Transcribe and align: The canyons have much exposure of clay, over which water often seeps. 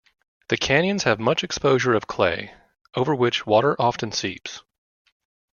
The 0.47 0.57
canyons 0.57 1.03
have 1.03 1.19
much 1.19 1.43
exposure 1.43 1.93
of 1.93 2.07
clay, 2.07 2.55
over 2.95 3.13
which 3.13 3.45
water 3.45 3.75
often 3.77 4.11
seeps. 4.11 4.63